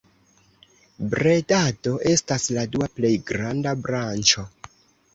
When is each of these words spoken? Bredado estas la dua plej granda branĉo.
Bredado 1.11 1.95
estas 2.15 2.49
la 2.57 2.67
dua 2.79 2.91
plej 2.99 3.15
granda 3.31 3.79
branĉo. 3.87 4.51